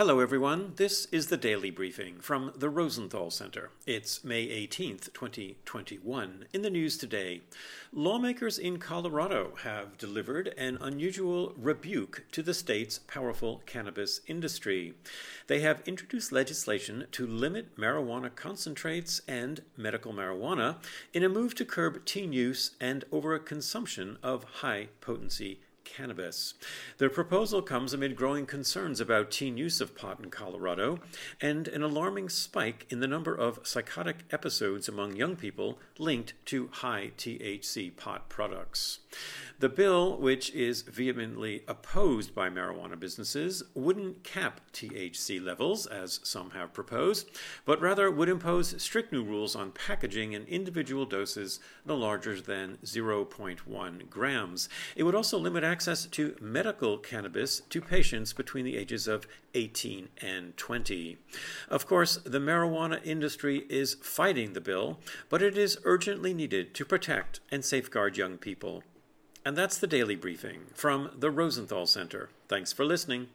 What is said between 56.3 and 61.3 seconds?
medical cannabis to patients between the ages of 18 and 20.